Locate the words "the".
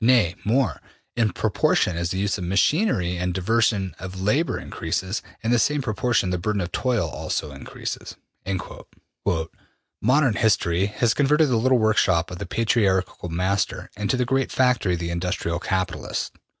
2.12-2.18, 5.50-5.58, 6.30-6.38, 11.48-11.56, 12.38-12.46, 14.16-14.24, 15.00-15.10